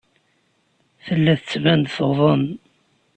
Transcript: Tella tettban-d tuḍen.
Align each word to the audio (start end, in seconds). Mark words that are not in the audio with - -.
Tella 1.05 1.33
tettban-d 1.39 1.87
tuḍen. 1.95 2.43